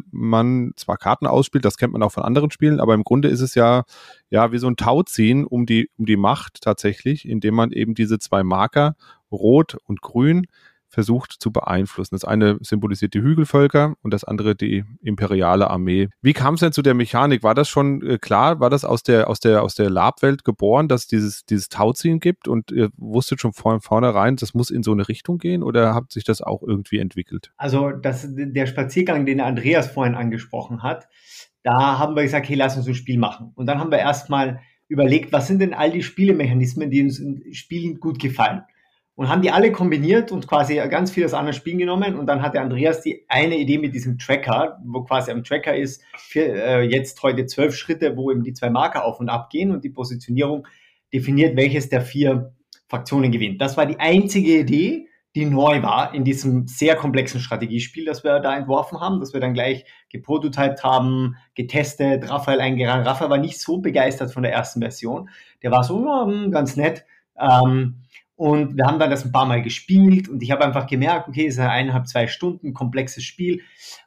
[0.77, 3.55] zwar Karten ausspielt, das kennt man auch von anderen Spielen, aber im Grunde ist es
[3.55, 3.85] ja,
[4.31, 8.19] ja wie so ein Tauziehen um die, um die Macht tatsächlich, indem man eben diese
[8.19, 8.97] zwei Marker,
[9.31, 10.47] Rot und Grün,
[10.97, 12.15] versucht zu beeinflussen.
[12.15, 16.09] Das eine symbolisiert die Hügelvölker und das andere die imperiale Armee.
[16.23, 17.43] Wie kam es denn zu der Mechanik?
[17.43, 18.61] War das schon äh, klar?
[18.61, 22.49] War das aus der, aus der, aus der Labwelt geboren, dass dieses, dieses Tauziehen gibt
[22.49, 26.13] und ihr wusstet schon von vornherein, das muss in so eine Richtung gehen oder hat
[26.13, 27.53] sich das auch irgendwie entwickelt?
[27.59, 31.09] Also das, der Spaziergang, den Andreas vorhin angesprochen hat,
[31.63, 33.53] da haben wir gesagt, hey, lass uns ein Spiel machen.
[33.55, 37.53] Und dann haben wir erstmal überlegt, was sind denn all die Spielemechanismen, die uns in
[37.53, 38.63] Spielen gut gefallen
[39.17, 42.17] und haben die alle kombiniert und quasi ganz viel aus anderen Spielen genommen.
[42.17, 46.03] Und dann hatte Andreas die eine Idee mit diesem Tracker, wo quasi am Tracker ist
[46.17, 49.71] für, äh, jetzt heute zwölf Schritte, wo eben die zwei Marker auf und ab gehen
[49.71, 50.67] und die Positionierung
[51.13, 52.53] definiert, welches der vier
[52.89, 53.61] Fraktionen gewinnt.
[53.61, 58.41] Das war die einzige Idee, die neu war in diesem sehr komplexen Strategiespiel, das wir
[58.41, 63.07] da entworfen haben, das wir dann gleich geprototyped haben, getestet, Raphael eingerannt.
[63.07, 65.31] Raphael war nicht so begeistert von der ersten Version.
[65.63, 67.05] Der war so, oh, ganz nett.
[67.39, 67.97] Ähm,
[68.37, 71.47] und wir haben dann das ein paar Mal gespielt und ich habe einfach gemerkt, okay,
[71.47, 73.63] es ist ein eineinhalb, zwei Stunden komplexes Spiel.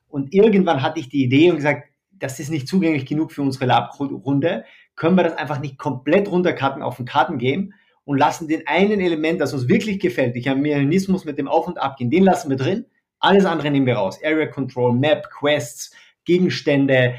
[0.08, 3.66] Und irgendwann hatte ich die Idee und gesagt, das ist nicht zugänglich genug für unsere
[3.66, 4.66] Lab-Runde.
[4.96, 7.70] Können wir das einfach nicht komplett runtercutten auf ein Kartengame
[8.04, 11.80] und lassen den einen Element, das uns wirklich gefällt, der Mechanismus mit dem Auf- und
[11.80, 12.86] Abgehen, den lassen wir drin.
[13.20, 14.20] Alles andere nehmen wir raus.
[14.24, 15.92] Area Control, Map, Quests,
[16.26, 17.16] Gegenstände,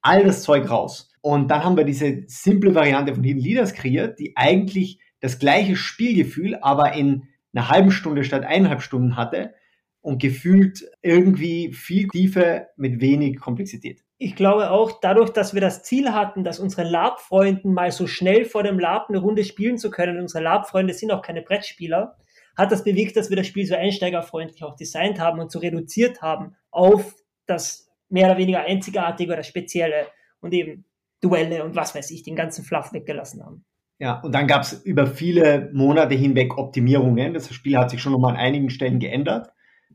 [0.00, 1.10] all das Zeug raus.
[1.20, 5.74] Und dann haben wir diese simple Variante von Hidden Leaders kreiert, die eigentlich das gleiche
[5.74, 9.54] Spielgefühl, aber in einer halben Stunde statt eineinhalb Stunden hatte
[10.02, 14.02] und gefühlt irgendwie viel Tiefe mit wenig Komplexität.
[14.18, 18.44] Ich glaube auch, dadurch, dass wir das Ziel hatten, dass unsere Lab-Freunden mal so schnell
[18.44, 22.18] vor dem Lab eine Runde spielen zu können, unsere Lab-Freunde sind auch keine Brettspieler,
[22.54, 26.20] hat das bewegt, dass wir das Spiel so einsteigerfreundlich auch designt haben und so reduziert
[26.20, 27.14] haben auf
[27.46, 30.06] das mehr oder weniger einzigartige oder spezielle
[30.40, 30.84] und eben
[31.22, 33.64] Duelle und was weiß ich, den ganzen Fluff weggelassen haben.
[33.98, 37.34] Ja, und dann gab es über viele Monate hinweg Optimierungen.
[37.34, 39.52] Das Spiel hat sich schon nochmal an einigen Stellen geändert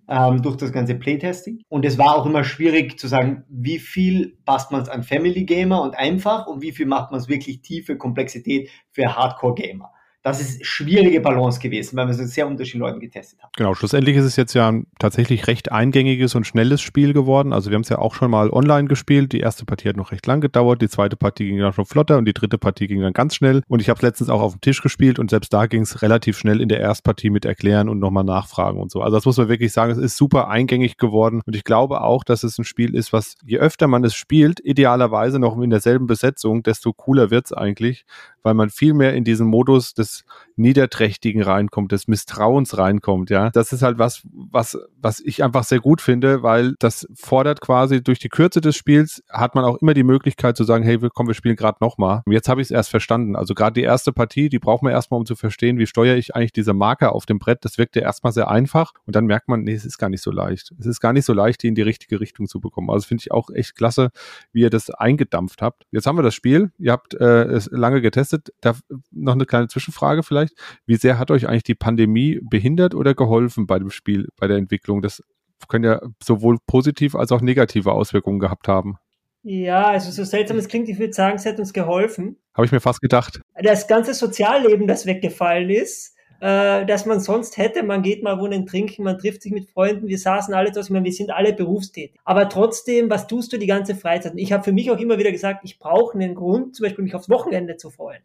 [0.07, 1.61] ähm, durch das ganze Playtesting.
[1.67, 5.43] Und es war auch immer schwierig zu sagen, wie viel passt man es an Family
[5.43, 9.91] Gamer und einfach und wie viel macht man es wirklich tiefe Komplexität für Hardcore Gamer
[10.29, 13.51] das ist schwierige Balance gewesen, weil wir es mit sehr unterschiedlichen Leuten getestet haben.
[13.55, 17.53] Genau, schlussendlich ist es jetzt ja ein tatsächlich recht eingängiges und schnelles Spiel geworden.
[17.53, 19.31] Also wir haben es ja auch schon mal online gespielt.
[19.33, 22.17] Die erste Partie hat noch recht lang gedauert, die zweite Partie ging dann schon flotter
[22.17, 23.61] und die dritte Partie ging dann ganz schnell.
[23.67, 26.01] Und ich habe es letztens auch auf dem Tisch gespielt und selbst da ging es
[26.01, 29.01] relativ schnell in der Erstpartie mit erklären und nochmal nachfragen und so.
[29.01, 32.23] Also das muss man wirklich sagen, es ist super eingängig geworden und ich glaube auch,
[32.23, 36.07] dass es ein Spiel ist, was je öfter man es spielt, idealerweise noch in derselben
[36.07, 38.05] Besetzung, desto cooler wird es eigentlich,
[38.43, 40.23] weil man viel mehr in diesen Modus des
[40.55, 43.49] Niederträchtigen reinkommt, des Misstrauens reinkommt, ja.
[43.51, 48.03] Das ist halt was, was, was ich einfach sehr gut finde, weil das fordert quasi
[48.03, 51.27] durch die Kürze des Spiels hat man auch immer die Möglichkeit zu sagen, hey, komm,
[51.27, 52.21] wir spielen gerade nochmal.
[52.27, 53.35] Jetzt habe ich es erst verstanden.
[53.35, 56.35] Also gerade die erste Partie, die braucht man erstmal, um zu verstehen, wie steuere ich
[56.35, 57.63] eigentlich diese Marker auf dem Brett.
[57.63, 60.21] Das wirkt ja erstmal sehr einfach und dann merkt man, nee, es ist gar nicht
[60.21, 60.73] so leicht.
[60.79, 62.89] Es ist gar nicht so leicht, die in die richtige Richtung zu bekommen.
[62.89, 64.09] Also finde ich auch echt klasse,
[64.51, 65.85] wie ihr das eingedampft habt.
[65.91, 66.71] Jetzt haben wir das Spiel.
[66.77, 68.28] Ihr habt äh, es lange getestet.
[68.61, 68.75] Da
[69.11, 70.53] noch eine kleine Zwischenfrage vielleicht.
[70.85, 74.57] Wie sehr hat euch eigentlich die Pandemie behindert oder geholfen bei dem Spiel, bei der
[74.57, 75.01] Entwicklung?
[75.01, 75.23] Das
[75.67, 78.97] können ja sowohl positiv als auch negative Auswirkungen gehabt haben.
[79.43, 82.37] Ja, also so seltsam es klingt, ich würde sagen, es hat uns geholfen.
[82.53, 83.41] Habe ich mir fast gedacht.
[83.55, 87.83] Das ganze Sozialleben, das weggefallen ist, äh, das man sonst hätte.
[87.83, 90.91] Man geht mal wohnen, trinken, man trifft sich mit Freunden, wir saßen alle draußen, ich
[90.91, 92.19] meine, wir sind alle berufstätig.
[92.25, 94.33] Aber trotzdem, was tust du die ganze Freizeit?
[94.33, 97.03] Und ich habe für mich auch immer wieder gesagt, ich brauche einen Grund, zum Beispiel
[97.03, 98.21] mich aufs Wochenende zu freuen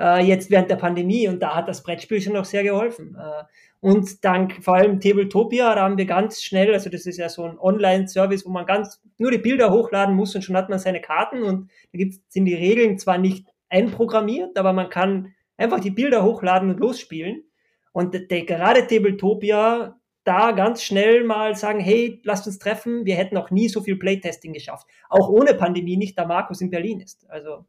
[0.00, 3.16] äh, jetzt während der Pandemie und da hat das Brettspiel schon noch sehr geholfen.
[3.16, 3.44] Äh,
[3.80, 7.44] und dank vor allem Tabletopia, da haben wir ganz schnell, also das ist ja so
[7.44, 11.00] ein Online-Service, wo man ganz nur die Bilder hochladen muss und schon hat man seine
[11.00, 15.90] Karten und da gibt's, sind die Regeln zwar nicht einprogrammiert, aber man kann einfach die
[15.90, 17.44] Bilder hochladen und losspielen.
[17.92, 23.36] Und der, gerade Tabletopia da ganz schnell mal sagen, hey, lasst uns treffen, wir hätten
[23.36, 24.86] auch nie so viel Playtesting geschafft.
[25.08, 27.28] Auch ohne Pandemie nicht, da Markus in Berlin ist.
[27.30, 27.64] Also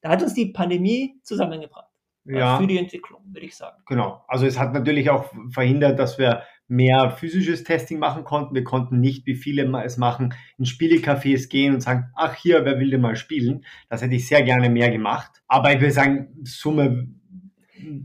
[0.00, 1.90] da hat uns die Pandemie zusammengebracht.
[2.26, 2.58] Äh, ja.
[2.58, 3.82] Für die Entwicklung, würde ich sagen.
[3.86, 4.24] Genau.
[4.28, 8.54] Also es hat natürlich auch verhindert, dass wir mehr physisches Testing machen konnten.
[8.54, 12.78] Wir konnten nicht, wie viele es machen, in Spielecafés gehen und sagen, ach hier, wer
[12.78, 13.64] will denn mal spielen?
[13.88, 15.42] Das hätte ich sehr gerne mehr gemacht.
[15.48, 17.08] Aber ich würde sagen, Summe,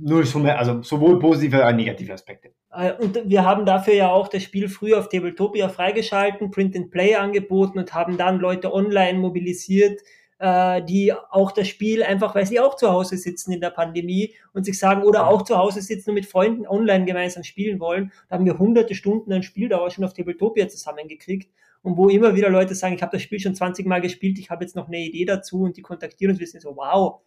[0.02, 2.52] null Summe, also sowohl positive als auch negative Aspekte.
[2.72, 6.92] Äh, und wir haben dafür ja auch das Spiel früher auf Tabletopia freigeschalten, Print and
[6.92, 10.02] Play angeboten und haben dann Leute online mobilisiert,
[10.40, 14.34] äh, die auch das Spiel einfach, weil sie auch zu Hause sitzen in der Pandemie
[14.54, 18.12] und sich sagen, oder auch zu Hause sitzen und mit Freunden online gemeinsam spielen wollen.
[18.30, 21.52] Da haben wir hunderte Stunden an Spieldauer schon auf Tabletopia zusammengekriegt.
[21.82, 24.50] Und wo immer wieder Leute sagen, ich habe das Spiel schon 20 Mal gespielt, ich
[24.50, 27.22] habe jetzt noch eine Idee dazu und die kontaktieren uns, wir sind so, wow,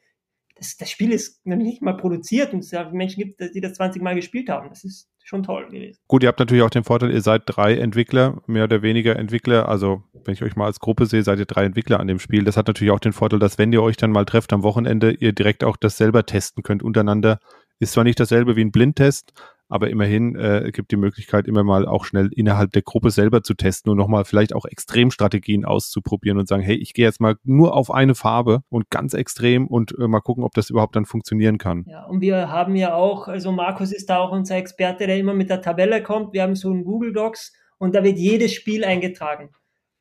[0.58, 4.02] das, das Spiel ist noch nicht mal produziert und es Menschen gibt, die das 20
[4.02, 4.68] Mal gespielt haben.
[4.68, 5.98] Das ist schon toll gewesen.
[6.08, 9.68] Gut, ihr habt natürlich auch den Vorteil, ihr seid drei Entwickler, mehr oder weniger Entwickler.
[9.68, 12.44] Also, wenn ich euch mal als Gruppe sehe, seid ihr drei Entwickler an dem Spiel.
[12.44, 15.12] Das hat natürlich auch den Vorteil, dass wenn ihr euch dann mal trefft am Wochenende,
[15.12, 17.40] ihr direkt auch das selber testen könnt untereinander.
[17.78, 19.32] Ist zwar nicht dasselbe wie ein Blindtest,
[19.68, 23.54] aber immerhin äh, gibt die Möglichkeit, immer mal auch schnell innerhalb der Gruppe selber zu
[23.54, 27.74] testen und nochmal vielleicht auch Extremstrategien auszuprobieren und sagen, hey, ich gehe jetzt mal nur
[27.74, 31.58] auf eine Farbe und ganz extrem und äh, mal gucken, ob das überhaupt dann funktionieren
[31.58, 31.84] kann.
[31.86, 35.34] Ja, und wir haben ja auch, also Markus ist da auch unser Experte, der immer
[35.34, 36.32] mit der Tabelle kommt.
[36.32, 39.50] Wir haben so ein Google Docs und da wird jedes Spiel eingetragen.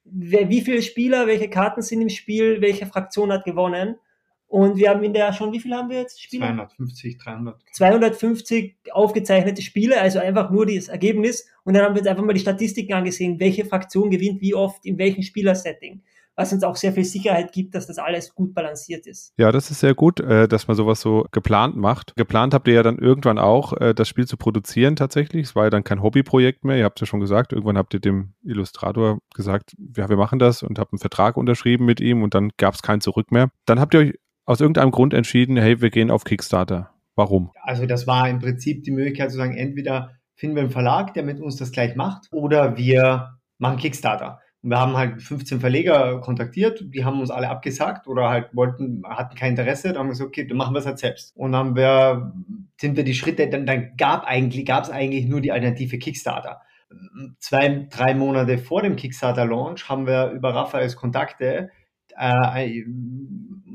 [0.04, 3.98] Wie viele Spieler, welche Karten sind im Spiel, welche Fraktion hat gewonnen
[4.48, 6.46] und wir haben in der schon, wie viel haben wir jetzt Spiele?
[6.46, 7.62] 250, 300.
[7.74, 11.48] 250 aufgezeichnete Spiele, also einfach nur das Ergebnis.
[11.66, 14.86] Und dann haben wir uns einfach mal die Statistiken angesehen, welche Fraktion gewinnt wie oft,
[14.86, 16.02] in welchem Spielersetting.
[16.40, 19.34] Was uns auch sehr viel Sicherheit gibt, dass das alles gut balanciert ist.
[19.38, 22.16] Ja, das ist sehr gut, äh, dass man sowas so geplant macht.
[22.16, 25.48] Geplant habt ihr ja dann irgendwann auch, äh, das Spiel zu produzieren tatsächlich.
[25.48, 26.78] Es war ja dann kein Hobbyprojekt mehr.
[26.78, 30.38] Ihr habt es ja schon gesagt, irgendwann habt ihr dem Illustrator gesagt, ja, wir machen
[30.38, 33.50] das und habt einen Vertrag unterschrieben mit ihm und dann gab es kein Zurück mehr.
[33.66, 34.14] Dann habt ihr euch
[34.48, 36.90] aus irgendeinem Grund entschieden, hey, wir gehen auf Kickstarter.
[37.16, 37.52] Warum?
[37.62, 41.24] Also das war im Prinzip die Möglichkeit zu sagen, entweder finden wir einen Verlag, der
[41.24, 44.40] mit uns das gleich macht, oder wir machen Kickstarter.
[44.62, 49.04] Und wir haben halt 15 Verleger kontaktiert, die haben uns alle abgesagt oder halt wollten,
[49.06, 49.90] hatten kein Interesse.
[49.90, 51.36] Dann haben wir gesagt, okay, dann machen wir es halt selbst.
[51.36, 52.34] Und dann haben wir,
[52.80, 56.62] sind wir die Schritte, dann, dann gab es eigentlich nur die Alternative Kickstarter.
[57.40, 61.70] Zwei, drei Monate vor dem Kickstarter-Launch haben wir über Raphaels Kontakte
[62.18, 62.82] äh,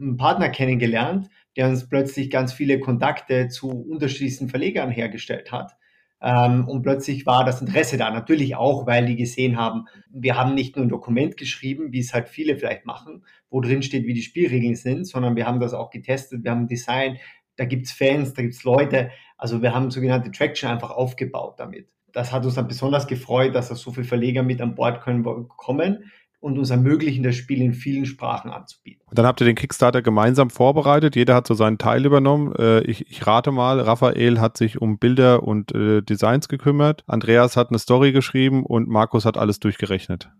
[0.02, 5.76] einen Partner kennengelernt, der uns plötzlich ganz viele Kontakte zu unterschiedlichsten Verlegern hergestellt hat.
[6.20, 8.10] Ähm, und plötzlich war das Interesse da.
[8.10, 12.14] Natürlich auch, weil die gesehen haben, wir haben nicht nur ein Dokument geschrieben, wie es
[12.14, 15.74] halt viele vielleicht machen, wo drin steht, wie die Spielregeln sind, sondern wir haben das
[15.74, 17.18] auch getestet, wir haben Design,
[17.56, 19.10] da gibt's Fans, da gibt's Leute.
[19.36, 21.88] Also wir haben sogenannte Traction einfach aufgebaut damit.
[22.12, 25.24] Das hat uns dann besonders gefreut, dass da so viele Verleger mit an Bord können,
[25.48, 26.10] kommen
[26.42, 29.06] und uns ermöglichen, das Spiel in vielen Sprachen anzubieten.
[29.08, 31.14] Und dann habt ihr den Kickstarter gemeinsam vorbereitet.
[31.14, 32.52] Jeder hat so seinen Teil übernommen.
[32.56, 37.04] Äh, ich, ich, rate mal, Raphael hat sich um Bilder und äh, Designs gekümmert.
[37.06, 40.30] Andreas hat eine Story geschrieben und Markus hat alles durchgerechnet.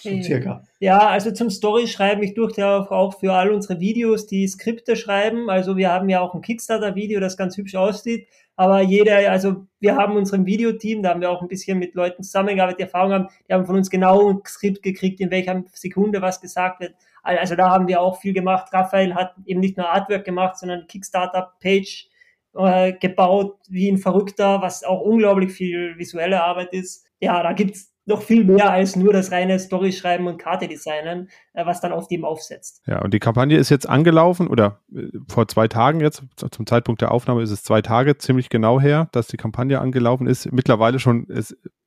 [0.00, 0.62] So circa.
[0.80, 4.96] Ja, also zum Story schreiben, ich durfte ja auch für all unsere Videos die Skripte
[4.96, 5.50] schreiben.
[5.50, 8.26] Also wir haben ja auch ein Kickstarter-Video, das ganz hübsch aussieht.
[8.56, 12.24] Aber jeder, also wir haben unserem Videoteam, da haben wir auch ein bisschen mit Leuten
[12.24, 16.20] zusammengearbeitet, die Erfahrung haben, die haben von uns genau ein Skript gekriegt, in welcher Sekunde
[16.22, 16.94] was gesagt wird.
[17.22, 18.72] Also da haben wir auch viel gemacht.
[18.72, 22.08] Raphael hat eben nicht nur Artwork gemacht, sondern Kickstarter-Page
[22.54, 27.06] äh, gebaut, wie ein Verrückter, was auch unglaublich viel visuelle Arbeit ist.
[27.20, 31.28] Ja, da gibt's noch viel mehr als nur das reine Story schreiben und Karte designen,
[31.52, 32.82] äh, was dann auf dem aufsetzt.
[32.86, 37.00] Ja, und die Kampagne ist jetzt angelaufen oder äh, vor zwei Tagen jetzt, zum Zeitpunkt
[37.00, 40.50] der Aufnahme ist es zwei Tage ziemlich genau her, dass die Kampagne angelaufen ist.
[40.52, 41.26] Mittlerweile schon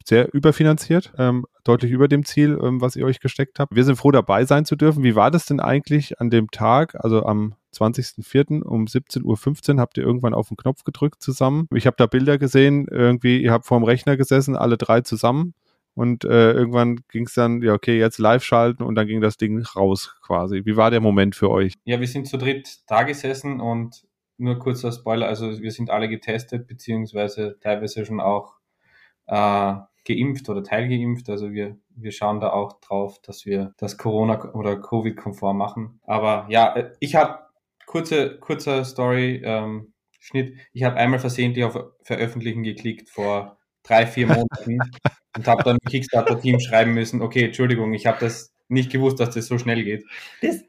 [0.06, 3.76] sehr überfinanziert, ähm, deutlich über dem Ziel, ähm, was ihr euch gesteckt habt.
[3.76, 5.04] Wir sind froh dabei sein zu dürfen.
[5.04, 8.64] Wie war das denn eigentlich an dem Tag, also am 20.04.
[8.64, 11.68] um 17.15 Uhr habt ihr irgendwann auf den Knopf gedrückt zusammen.
[11.74, 15.54] Ich habe da Bilder gesehen, irgendwie, ihr habt vor dem Rechner gesessen, alle drei zusammen
[16.02, 19.38] und äh, irgendwann ging es dann, ja, okay, jetzt live schalten und dann ging das
[19.38, 20.66] Ding raus quasi.
[20.66, 21.74] Wie war der Moment für euch?
[21.84, 26.10] Ja, wir sind zu dritt da gesessen und nur kurzer Spoiler, also wir sind alle
[26.10, 28.56] getestet, beziehungsweise teilweise schon auch
[29.28, 29.76] äh,
[30.08, 31.30] geimpft oder teilgeimpft.
[31.30, 36.00] Also wir, wir schauen da auch drauf, dass wir das Corona- oder Covid-konform machen.
[36.08, 37.42] Aber ja, äh, ich habe
[37.86, 40.58] kurze, kurzer Story, ähm, Schnitt.
[40.74, 44.80] Ich habe einmal versehentlich auf Veröffentlichen geklickt vor drei, vier Monaten
[45.36, 49.34] und habe dann im Kickstarter-Team schreiben müssen, okay, Entschuldigung, ich habe das nicht gewusst, dass
[49.34, 50.06] das so schnell geht.
[50.42, 50.64] Das,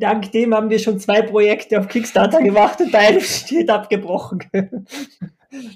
[0.00, 4.44] dank dem haben wir schon zwei Projekte auf Kickstarter gemacht und beide steht abgebrochen.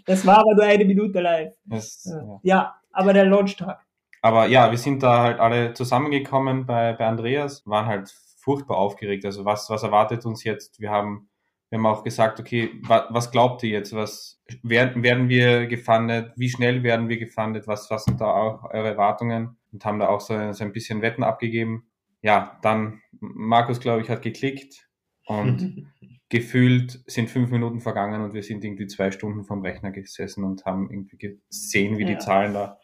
[0.04, 1.54] Das war aber nur eine Minute live.
[1.64, 2.40] Das, ja.
[2.42, 3.80] ja, aber der Launchtag.
[4.20, 9.24] Aber ja, wir sind da halt alle zusammengekommen bei, bei Andreas, waren halt furchtbar aufgeregt.
[9.24, 10.78] Also was, was erwartet uns jetzt?
[10.78, 11.28] Wir haben
[11.72, 13.94] wir haben auch gesagt, okay, wa, was glaubt ihr jetzt?
[13.94, 16.30] Was werden, werden wir gefundet?
[16.36, 17.66] Wie schnell werden wir gefundet?
[17.66, 19.56] Was, was sind da auch eure Erwartungen?
[19.72, 21.86] Und haben da auch so, so ein bisschen Wetten abgegeben.
[22.20, 24.86] Ja, dann Markus, glaube ich, hat geklickt
[25.24, 25.88] und
[26.28, 30.66] gefühlt sind fünf Minuten vergangen und wir sind irgendwie zwei Stunden vom Rechner gesessen und
[30.66, 32.08] haben irgendwie gesehen, wie ja.
[32.08, 32.78] die Zahlen da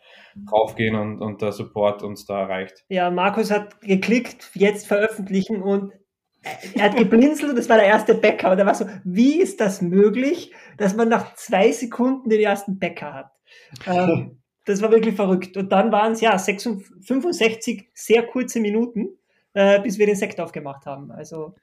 [0.51, 2.87] raufgehen und, und der Support uns da erreicht.
[2.89, 5.93] Ja, Markus hat geklickt, jetzt veröffentlichen und
[6.75, 8.53] er hat geblinzelt und das war der erste Bäcker.
[8.53, 12.79] Und er war so, wie ist das möglich, dass man nach zwei Sekunden den ersten
[12.79, 13.31] Bäcker hat?
[13.87, 15.57] Ähm, das war wirklich verrückt.
[15.57, 19.09] Und dann waren es ja 66, 65 sehr kurze Minuten,
[19.55, 21.11] äh, bis wir den Sekt aufgemacht haben.
[21.11, 21.55] Also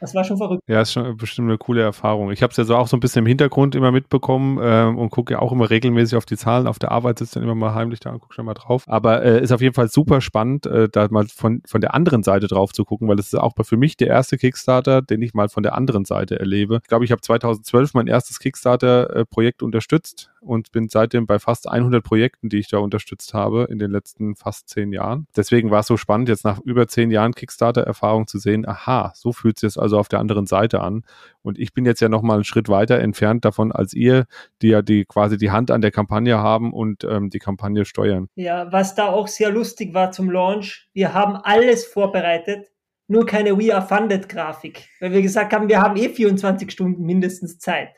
[0.00, 0.62] das war schon verrückt.
[0.66, 2.30] Ja, ist schon bestimmt eine coole Erfahrung.
[2.30, 5.10] Ich habe es ja so auch so ein bisschen im Hintergrund immer mitbekommen ähm, und
[5.10, 6.66] gucke ja auch immer regelmäßig auf die Zahlen.
[6.66, 8.84] Auf der Arbeit sitzt dann immer mal heimlich da und gucke schon mal drauf.
[8.86, 12.22] Aber äh, ist auf jeden Fall super spannend, äh, da mal von, von der anderen
[12.22, 15.34] Seite drauf zu gucken, weil es ist auch für mich der erste Kickstarter, den ich
[15.34, 16.80] mal von der anderen Seite erlebe.
[16.82, 22.04] Ich glaube, ich habe 2012 mein erstes Kickstarter-Projekt unterstützt und bin seitdem bei fast 100
[22.04, 25.26] Projekten, die ich da unterstützt habe in den letzten fast zehn Jahren.
[25.36, 29.32] Deswegen war es so spannend, jetzt nach über zehn Jahren Kickstarter-Erfahrung zu sehen, aha, so
[29.32, 31.04] fühlt es sich also auf der anderen Seite an.
[31.42, 34.24] Und ich bin jetzt ja noch mal einen Schritt weiter entfernt davon als ihr,
[34.62, 38.28] die ja die quasi die Hand an der Kampagne haben und ähm, die Kampagne steuern.
[38.34, 42.72] Ja, was da auch sehr lustig war zum Launch, wir haben alles vorbereitet,
[43.06, 47.04] nur keine We Are Funded Grafik, weil wir gesagt haben, wir haben eh 24 Stunden
[47.04, 47.90] mindestens Zeit.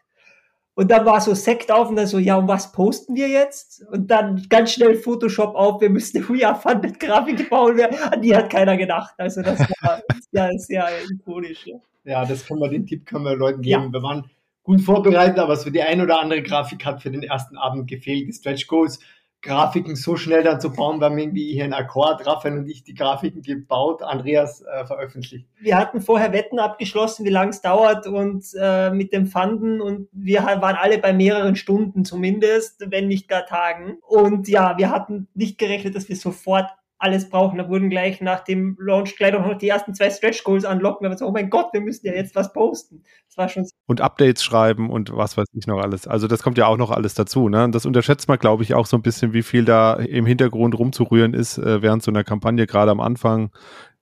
[0.76, 3.82] Und dann war so Sekt auf und dann so, ja, und was posten wir jetzt?
[3.90, 7.80] Und dann ganz schnell Photoshop auf, wir müssen eine We Are Funded Grafik bauen.
[7.80, 9.14] An die hat keiner gedacht.
[9.16, 11.66] Also das war sehr, sehr ikonisch.
[11.66, 11.76] Ja.
[12.04, 13.84] ja, das können wir, den Tipp können wir Leuten geben.
[13.84, 13.92] Ja.
[13.92, 14.30] Wir waren
[14.64, 18.28] gut vorbereitet, aber so die ein oder andere Grafik hat für den ersten Abend gefehlt.
[18.28, 19.00] Die Stretch Goals
[19.46, 21.00] Grafiken so schnell dann zu bauen.
[21.00, 25.46] Wir haben irgendwie hier einen Akkord, Raphael und ich die Grafiken gebaut, Andreas äh, veröffentlicht.
[25.60, 30.08] Wir hatten vorher Wetten abgeschlossen, wie lange es dauert und äh, mit dem Fanden und
[30.12, 33.98] wir waren alle bei mehreren Stunden zumindest, wenn nicht gar Tagen.
[34.06, 37.58] Und ja, wir hatten nicht gerechnet, dass wir sofort alles brauchen.
[37.58, 41.04] Da wurden gleich nach dem Launch gleich noch die ersten zwei Stretch Goals anlocken.
[41.04, 43.02] Haben gesagt, oh mein Gott, wir müssen ja jetzt was posten.
[43.28, 46.06] Das war schon und Updates schreiben und was weiß ich noch alles.
[46.06, 47.48] Also das kommt ja auch noch alles dazu.
[47.48, 47.68] Ne?
[47.70, 51.34] Das unterschätzt man, glaube ich, auch so ein bisschen, wie viel da im Hintergrund rumzurühren
[51.34, 53.50] ist äh, während so einer Kampagne, gerade am Anfang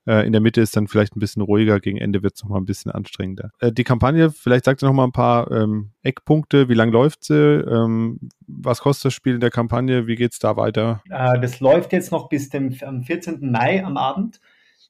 [0.07, 2.67] in der Mitte ist dann vielleicht ein bisschen ruhiger, gegen Ende wird es nochmal ein
[2.67, 3.51] bisschen anstrengender.
[3.61, 7.35] Äh, die Kampagne, vielleicht sagt ihr nochmal ein paar ähm, Eckpunkte, wie lang läuft sie,
[7.35, 11.03] ähm, was kostet das Spiel in der Kampagne, wie geht es da weiter?
[11.09, 13.51] Äh, das läuft jetzt noch bis dem am 14.
[13.51, 14.41] Mai am Abend.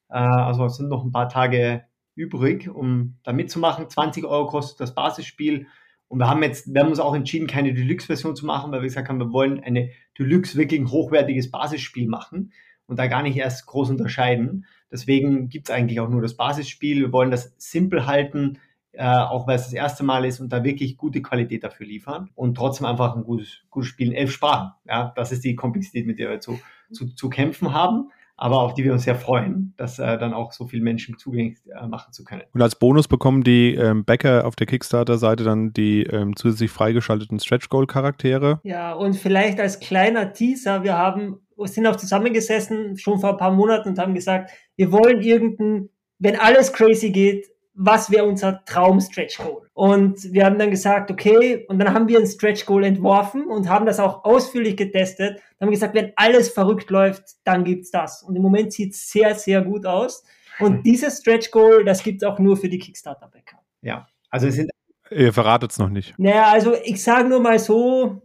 [0.09, 1.85] Äh, also es sind noch ein paar Tage
[2.16, 3.88] übrig, um da mitzumachen.
[3.88, 5.66] 20 Euro kostet das Basisspiel.
[6.09, 8.88] Und wir haben jetzt, wir haben uns auch entschieden, keine Deluxe-Version zu machen, weil wir
[8.88, 12.53] gesagt haben, wir wollen eine Deluxe wirklich ein hochwertiges Basisspiel machen
[12.87, 14.66] und da gar nicht erst groß unterscheiden.
[14.90, 17.01] Deswegen gibt es eigentlich auch nur das Basisspiel.
[17.01, 18.59] Wir wollen das simpel halten,
[18.92, 22.31] äh, auch weil es das erste Mal ist und da wirklich gute Qualität dafür liefern
[22.35, 24.73] und trotzdem einfach ein gutes, gutes Spiel in elf Sprachen.
[24.87, 26.61] Ja, das ist die Komplexität, mit der wir zu,
[26.92, 30.53] zu, zu kämpfen haben aber auf die wir uns sehr freuen, das äh, dann auch
[30.53, 32.42] so vielen Menschen zugänglich äh, machen zu können.
[32.53, 37.38] Und als Bonus bekommen die ähm, Bäcker auf der Kickstarter-Seite dann die ähm, zusätzlich freigeschalteten
[37.38, 38.61] Stretch Goal-Charaktere.
[38.64, 43.53] Ja, und vielleicht als kleiner Teaser, wir haben sind auch zusammengesessen schon vor ein paar
[43.53, 45.88] Monaten und haben gesagt, wir wollen irgendein,
[46.19, 49.69] wenn alles crazy geht, was wäre unser Traum-Stretch Goal?
[49.75, 53.69] Und wir haben dann gesagt, okay, und dann haben wir ein Stretch Goal entworfen und
[53.69, 55.37] haben das auch ausführlich getestet.
[55.59, 58.23] Dann haben wir gesagt, wenn alles verrückt läuft, dann gibt's das.
[58.23, 60.25] Und im Moment sieht's sehr, sehr gut aus.
[60.61, 60.83] Und hm.
[60.85, 63.59] dieses Stretch Goal, das gibt's auch nur für die Kickstarter-Bäcker.
[63.83, 64.71] Ja, also es sind.
[65.11, 66.17] Ihr verratet es noch nicht.
[66.17, 68.23] Naja, also ich sage nur mal so,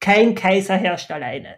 [0.00, 1.56] kein Kaiser herrscht alleine.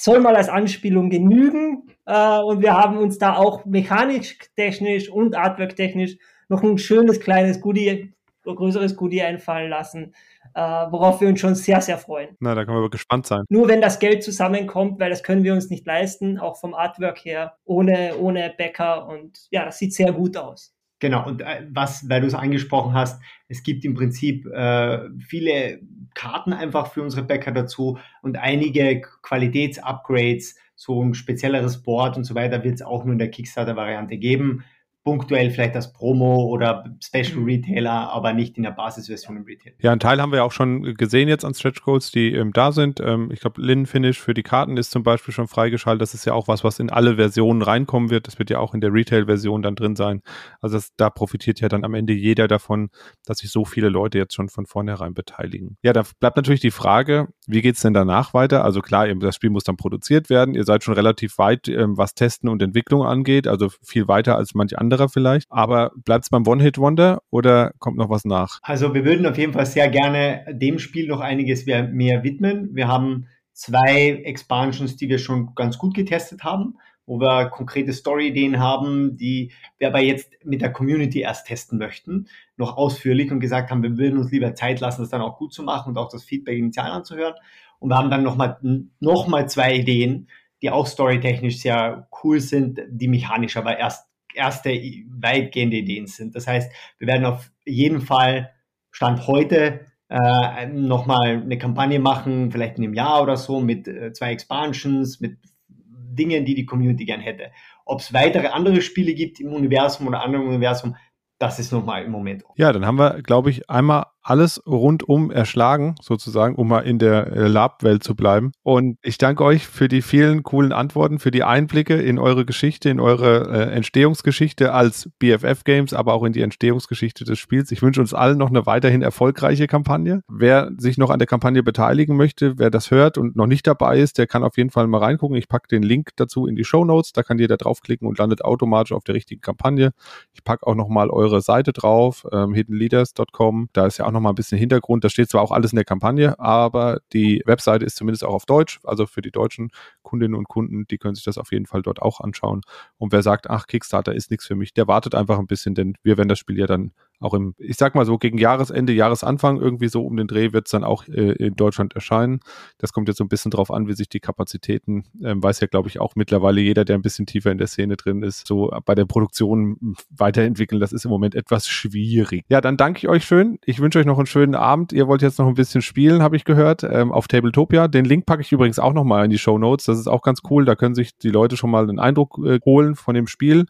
[0.00, 1.90] Soll mal als Anspielung genügen.
[2.06, 6.16] Äh, und wir haben uns da auch mechanisch technisch und Artwork technisch
[6.48, 8.12] noch ein schönes kleines Goodie,
[8.44, 10.14] größeres Goodie einfallen lassen,
[10.54, 12.34] äh, worauf wir uns schon sehr, sehr freuen.
[12.40, 13.44] Na, da können wir gespannt sein.
[13.50, 17.18] Nur wenn das Geld zusammenkommt, weil das können wir uns nicht leisten, auch vom Artwork
[17.24, 19.06] her, ohne, ohne Bäcker.
[19.06, 20.74] Und ja, das sieht sehr gut aus.
[21.00, 25.80] Genau, und äh, was, weil du es angesprochen hast, es gibt im Prinzip äh, viele
[26.14, 32.34] Karten einfach für unsere Bäcker dazu und einige Qualitätsupgrades, so ein spezielleres Board und so
[32.34, 34.64] weiter wird es auch nur in der Kickstarter-Variante geben
[35.02, 37.44] punktuell vielleicht als Promo oder Special mhm.
[37.44, 39.74] Retailer, aber nicht in der Basisversion im Retail.
[39.80, 42.72] Ja, einen Teil haben wir auch schon gesehen jetzt an Stretch Codes, die ähm, da
[42.72, 43.00] sind.
[43.00, 46.02] Ähm, ich glaube, Lin Finish für die Karten ist zum Beispiel schon freigeschaltet.
[46.02, 48.26] Das ist ja auch was, was in alle Versionen reinkommen wird.
[48.26, 50.22] Das wird ja auch in der Retail-Version dann drin sein.
[50.60, 52.90] Also das, da profitiert ja dann am Ende jeder davon,
[53.24, 55.78] dass sich so viele Leute jetzt schon von vornherein beteiligen.
[55.82, 58.64] Ja, da bleibt natürlich die Frage, wie geht's denn danach weiter?
[58.64, 60.54] Also klar, das Spiel muss dann produziert werden.
[60.54, 64.54] Ihr seid schon relativ weit, ähm, was Testen und Entwicklung angeht, also viel weiter als
[64.54, 65.46] manche andere anderer vielleicht.
[65.50, 68.58] Aber bleibt es beim One-Hit-Wonder oder kommt noch was nach?
[68.62, 72.74] Also wir würden auf jeden Fall sehr gerne dem Spiel noch einiges mehr widmen.
[72.74, 78.58] Wir haben zwei Expansions, die wir schon ganz gut getestet haben, wo wir konkrete Story-Ideen
[78.58, 82.26] haben, die wir aber jetzt mit der Community erst testen möchten,
[82.56, 85.52] noch ausführlich und gesagt haben, wir würden uns lieber Zeit lassen, das dann auch gut
[85.52, 87.34] zu machen und auch das Feedback initial anzuhören.
[87.78, 88.58] Und wir haben dann nochmal
[89.00, 90.28] noch mal zwei Ideen,
[90.62, 96.34] die auch storytechnisch sehr cool sind, die mechanisch aber erst erste weitgehende Ideen sind.
[96.34, 98.50] Das heißt, wir werden auf jeden Fall
[98.90, 104.12] Stand heute äh, nochmal eine Kampagne machen, vielleicht in einem Jahr oder so, mit äh,
[104.12, 105.38] zwei Expansions, mit
[105.68, 107.52] Dingen, die die Community gern hätte.
[107.84, 110.96] Ob es weitere andere Spiele gibt im Universum oder anderen Universum,
[111.38, 112.44] das ist nochmal im Moment.
[112.56, 117.32] Ja, dann haben wir, glaube ich, einmal alles rundum erschlagen, sozusagen, um mal in der
[117.32, 118.52] äh, Lab-Welt zu bleiben.
[118.62, 122.90] Und ich danke euch für die vielen coolen Antworten, für die Einblicke in eure Geschichte,
[122.90, 127.72] in eure äh, Entstehungsgeschichte als BFF Games, aber auch in die Entstehungsgeschichte des Spiels.
[127.72, 130.22] Ich wünsche uns allen noch eine weiterhin erfolgreiche Kampagne.
[130.28, 133.98] Wer sich noch an der Kampagne beteiligen möchte, wer das hört und noch nicht dabei
[133.98, 135.36] ist, der kann auf jeden Fall mal reingucken.
[135.36, 137.12] Ich packe den Link dazu in die Show Notes.
[137.12, 139.92] Da kann jeder draufklicken und landet automatisch auf der richtigen Kampagne.
[140.32, 143.70] Ich packe auch nochmal eure Seite drauf, ähm, hiddenleaders.com.
[143.72, 145.04] Da ist ja auch noch mal ein bisschen Hintergrund.
[145.04, 148.46] Das steht zwar auch alles in der Kampagne, aber die Webseite ist zumindest auch auf
[148.46, 148.80] Deutsch.
[148.84, 149.70] Also für die deutschen
[150.02, 152.62] Kundinnen und Kunden, die können sich das auf jeden Fall dort auch anschauen.
[152.98, 155.94] Und wer sagt, ach, Kickstarter ist nichts für mich, der wartet einfach ein bisschen, denn
[156.02, 159.58] wir werden das Spiel ja dann auch im, ich sag mal so, gegen Jahresende, Jahresanfang,
[159.58, 162.40] irgendwie so um den Dreh wird es dann auch äh, in Deutschland erscheinen.
[162.78, 165.66] Das kommt jetzt so ein bisschen drauf an, wie sich die Kapazitäten, ähm, weiß ja,
[165.66, 168.70] glaube ich, auch mittlerweile jeder, der ein bisschen tiefer in der Szene drin ist, so
[168.84, 170.80] bei der Produktion weiterentwickeln.
[170.80, 172.44] Das ist im Moment etwas schwierig.
[172.48, 173.58] Ja, dann danke ich euch schön.
[173.64, 174.92] Ich wünsche euch noch einen schönen Abend.
[174.92, 177.88] Ihr wollt jetzt noch ein bisschen spielen, habe ich gehört, ähm, auf Tabletopia.
[177.88, 179.84] Den Link packe ich übrigens auch nochmal in die Show Notes.
[179.84, 180.64] Das ist auch ganz cool.
[180.64, 183.66] Da können sich die Leute schon mal einen Eindruck äh, holen von dem Spiel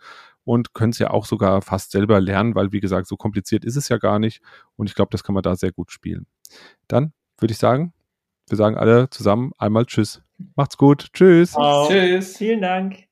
[0.51, 3.77] und können es ja auch sogar fast selber lernen, weil wie gesagt, so kompliziert ist
[3.77, 4.43] es ja gar nicht
[4.75, 6.27] und ich glaube, das kann man da sehr gut spielen.
[6.89, 7.93] Dann würde ich sagen,
[8.49, 10.23] wir sagen alle zusammen einmal Tschüss.
[10.57, 11.13] Macht's gut.
[11.13, 11.55] Tschüss.
[11.87, 12.37] Tschüss.
[12.37, 13.05] Vielen Dank.